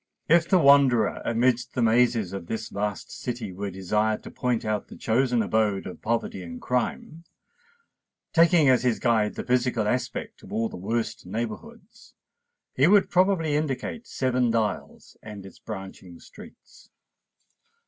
[0.27, 4.87] If the wanderer amidst the mazes of this vast city were desired to point out
[4.87, 7.23] the chosen abode of poverty and crime,
[8.33, 12.15] taking as his guide the physical aspect of all the worst neighbourhoods,
[12.73, 16.89] he would probably indicate Seven Dials and its branching streets.